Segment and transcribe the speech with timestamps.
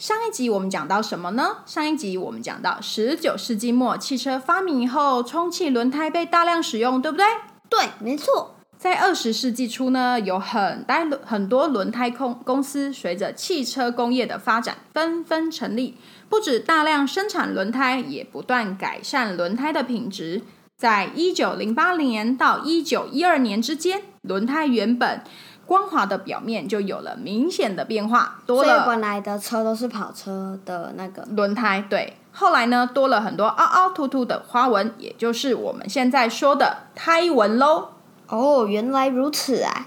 [0.00, 1.58] 上一集我们讲到什么呢？
[1.66, 7.26] 上一集我们讲到十九世纪末汽车发明以后，充气轮胎被大量使用，对不对？
[7.68, 8.56] 对，没错。
[8.78, 15.98] 在二十世纪初呢，有很大很多轮胎公公司随着汽车工业的发展纷纷成立，
[16.30, 20.40] 不止大量生产轮胎，也不断改善轮胎的品质。
[20.78, 25.22] 在一九零八年到一九一二年之间，轮胎原本
[25.70, 28.68] 光滑的表面就有了明显的变化，多了。
[28.68, 32.16] 所以本来的车都是跑车的那个轮胎，对。
[32.32, 37.90] 后来呢，多了很多凹凹凸凸的花纹，也就是我们现在说的胎纹喽。
[38.26, 39.86] 哦，原来如此啊！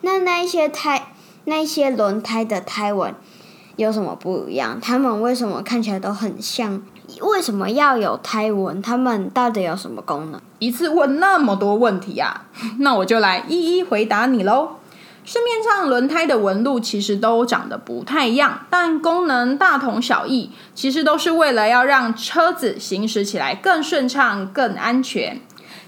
[0.00, 1.12] 那那一些胎，
[1.44, 3.14] 那些轮胎的胎纹
[3.76, 4.80] 有什么不一样？
[4.80, 6.82] 它们为什么看起来都很像？
[7.20, 8.82] 为什么要有胎纹？
[8.82, 10.40] 它们到底有什么功能？
[10.58, 12.46] 一次问那么多问题啊，
[12.80, 14.70] 那我就来一一回答你喽。
[15.30, 25.40] 市面上轮胎的纹路其实都长得不太一样，但功能大同小异，其实都是为了要让车子行驶起来更顺畅、更安全。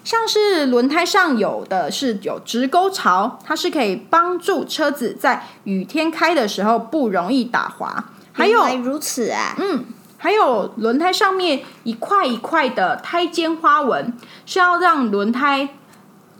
[0.04, 8.04] 像是轮胎上有的是有直沟槽，它是可以帮助车子在雨天开的时候不容易打滑。
[8.30, 9.56] 还有原来如此啊！
[9.58, 9.84] 嗯，
[10.18, 15.68] 还有轮胎上面一块一块的胎尖花纹，是要让轮胎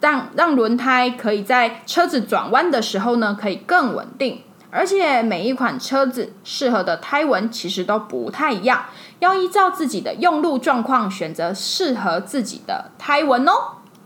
[0.03, 4.42] 让让轮胎可以在车子转弯的时候呢，可以更稳定。
[4.70, 8.86] 而且每一款车子适合的胎纹其实都不太一样，
[9.20, 13.53] 要依照自己的用路状况选择适合自己的胎纹哦。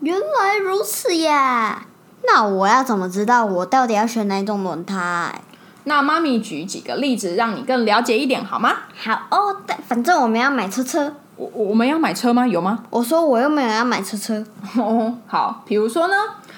[0.00, 1.86] 原来如此呀！
[2.26, 5.40] 那我要怎么知道我到底要选哪种轮胎？
[5.84, 8.74] 那妈咪举几个例子，让你更了解一点好吗？
[9.00, 11.14] 好哦，但反正我们要买车车。
[11.36, 12.46] 我我们要买车吗？
[12.46, 12.84] 有吗？
[12.90, 14.44] 我说我又没有要买车车。
[14.78, 16.14] 哦，好，比如说呢，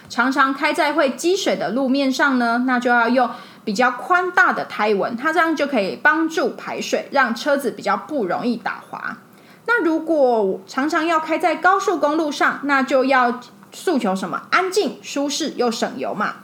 [0.08, 3.28] 常常开在会积水的路面上呢，那就要用
[3.64, 9.18] 比较宽大的胎纹，它这样就可以帮助排水，让车子比较不容易打滑。
[9.66, 13.40] 那如果常常要开在高速公路上，那就要
[13.72, 14.42] 诉求什么？
[14.50, 16.36] 安静、舒适又省油嘛。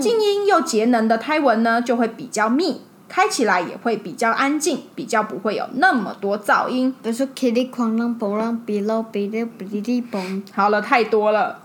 [0.00, 6.94] 静音又节能的胎纹呢，就会比较密，开起来也会比较安静，比较不会有那么多噪音。
[7.02, 10.42] 比如说 kitty 哐啷嘣啷比喽比哩比哩哩嘣。
[10.52, 11.60] 好了，太多了。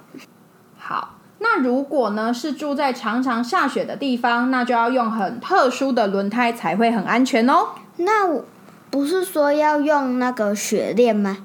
[0.78, 7.68] 好，那如果呢是住在常常下雪的地方，那就要用很特殊的轮胎才会很安全哦。
[7.98, 8.46] 那我
[8.90, 11.38] 不是说要用那个雪链吗？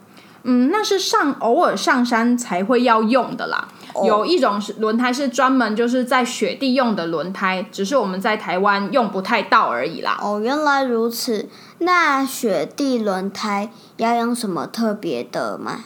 [0.45, 3.69] 嗯，那是上偶尔上山才会要用的啦。
[4.05, 10.19] 有一种是轮胎是专门就是在雪地用的轮胎，只是我们在台湾用不太到而已啦。
[10.23, 11.49] 哦，原来如此。
[11.79, 15.85] 那雪地轮胎要用什么特别的吗？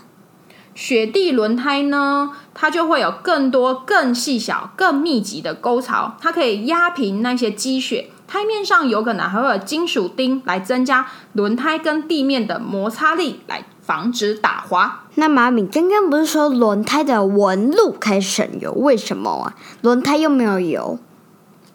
[0.75, 8.09] 雪地轮胎呢，它就会有更多、更细小、更密集的沟槽，它可以压平那些积雪。
[8.27, 15.01] 胎面上有可能还会有金属钉来增加轮胎跟地面的摩擦力，来防止打滑。
[15.17, 18.73] 那妈咪刚刚不是说轮胎的纹路可以省油？
[18.73, 19.55] 为什么啊？
[19.83, 20.99] 轮胎又没有油。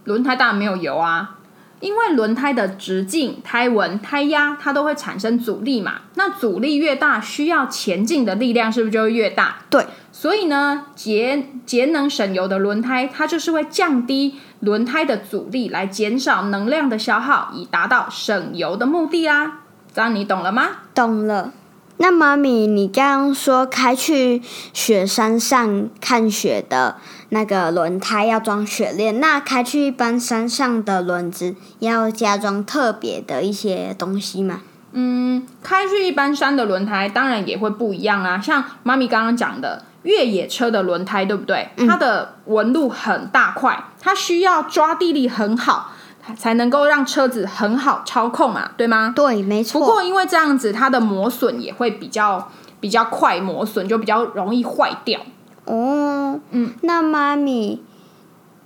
[0.05, 1.35] 轮胎当然没有油啊，
[1.81, 5.95] 因为轮胎的直径、胎纹、胎压，它都会产生阻力嘛。
[6.15, 9.57] 那阻力越大，需要前进的力量是不是就会越大？
[9.69, 19.59] 对，所以呢，节节能省油的轮胎，它就是会降低轮胎的阻力，来减少能量的消耗，以达到省油的目的啊。
[19.93, 20.67] 这样你懂了吗？
[20.95, 21.51] 懂了。
[21.99, 24.41] 那妈咪，你刚刚说开去
[24.73, 26.97] 雪山上看雪的
[27.29, 34.61] 那个轮胎要装雪链，那开去一般山上的轮子要加装特别的一些东西吗？
[34.91, 38.39] 嗯，开去一般山的轮胎当然也会不一样啊。
[38.39, 41.69] 像妈咪刚刚讲的越野车的轮胎，对不对？
[41.87, 45.91] 它的纹路很大块，它需要抓地力很好。
[46.35, 49.13] 才能够让车子很好操控嘛，对吗？
[49.15, 49.79] 对，没错。
[49.81, 55.19] 不过因为这样子，它的磨损也会比较比较快，磨损就比较容易坏掉。
[55.65, 57.81] 哦，嗯，那妈咪，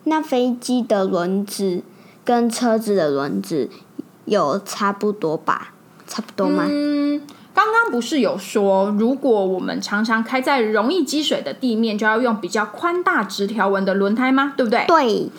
[0.06, 1.84] 那飞机的轮子
[2.24, 3.70] 跟车子的轮子
[4.26, 5.74] 有差不多吧？
[6.08, 6.66] 差不多吗？
[6.68, 7.22] 嗯，
[7.54, 14.54] 刚刚不是有说，如果我们常常开在容易积水的地面，就要用比较宽大直条纹的轮胎吗？
[14.58, 14.86] 对不对？
[14.88, 15.30] 对。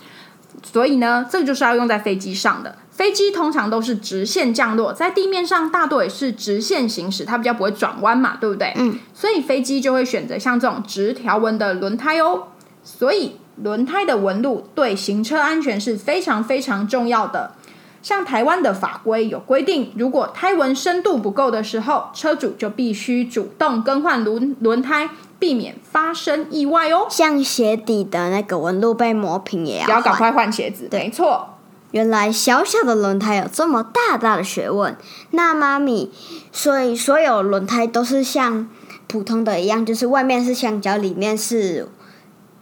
[0.63, 2.77] 所以呢，这个就是要用在飞机上的。
[2.91, 8.73] 飞机通常都是直线降落，在地面上大多也是直线行驶，它比较不会转弯嘛，对不对？
[8.77, 8.99] 嗯。
[9.15, 12.49] 所以飞机就会选择像这种直条纹的轮胎哦。
[12.85, 17.53] 所以轮胎的纹路对行车安全是非常非常重要的。
[18.03, 25.09] 像台湾的法规有规定，如果胎纹深度不够的时候，车主就必须主动更换轮轮胎，
[25.39, 27.07] 避免发生意外哦。
[27.09, 30.17] 像鞋底的那个纹路被磨平也要也要赶。
[30.17, 31.49] 快换鞋子，没错。
[31.93, 34.97] 原来小小的轮胎有这么大大的学问。
[35.31, 36.11] 那妈咪，
[36.51, 38.69] 所以所有轮胎都是像
[39.07, 41.87] 普通的一样，就是外面是橡胶，里面是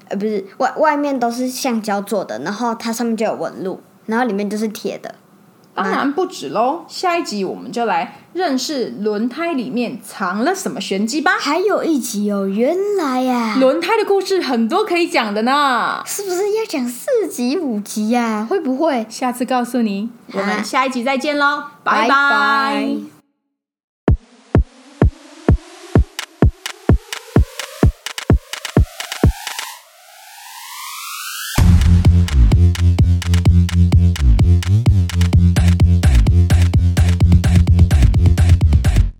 [0.08, 5.14] 呃不是外外面都是橡胶做的，然后它上面就有纹路，然后里面就是铁的。
[5.82, 11.32] 当然不止喽，下一集我们就来认识轮胎里面藏了什么玄机吧。
[11.38, 19.06] 还有一集哦，原来呀、轮胎的故事很多可以讲的呢，是不是要讲四集五集呀、会不会？
[19.08, 20.10] 下次告诉你。
[20.32, 23.19] 我好们下一集再见喽，拜拜拜